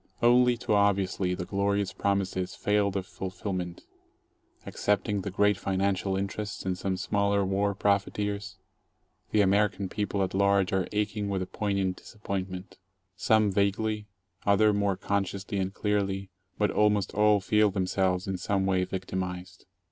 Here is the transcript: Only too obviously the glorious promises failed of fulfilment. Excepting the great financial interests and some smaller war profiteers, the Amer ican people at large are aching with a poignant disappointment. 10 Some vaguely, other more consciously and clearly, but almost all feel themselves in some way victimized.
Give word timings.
Only 0.23 0.57
too 0.57 0.73
obviously 0.73 1.35
the 1.35 1.45
glorious 1.45 1.93
promises 1.93 2.55
failed 2.55 2.97
of 2.97 3.05
fulfilment. 3.05 3.85
Excepting 4.65 5.21
the 5.21 5.29
great 5.29 5.57
financial 5.57 6.17
interests 6.17 6.65
and 6.65 6.75
some 6.75 6.97
smaller 6.97 7.45
war 7.45 7.75
profiteers, 7.75 8.57
the 9.29 9.43
Amer 9.43 9.69
ican 9.69 9.91
people 9.91 10.23
at 10.23 10.33
large 10.33 10.73
are 10.73 10.87
aching 10.91 11.29
with 11.29 11.43
a 11.43 11.45
poignant 11.45 11.97
disappointment. 11.97 12.79
10 12.79 12.79
Some 13.17 13.51
vaguely, 13.51 14.07
other 14.43 14.73
more 14.73 14.97
consciously 14.97 15.59
and 15.59 15.71
clearly, 15.71 16.31
but 16.57 16.71
almost 16.71 17.13
all 17.13 17.39
feel 17.39 17.69
themselves 17.69 18.25
in 18.25 18.39
some 18.39 18.65
way 18.65 18.83
victimized. 18.85 19.67